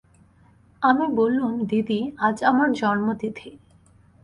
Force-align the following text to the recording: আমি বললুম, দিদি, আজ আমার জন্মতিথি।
আমি 0.81 1.05
বললুম, 1.15 1.53
দিদি, 1.65 1.99
আজ 2.17 2.37
আমার 2.43 2.69
জন্মতিথি। 2.73 3.49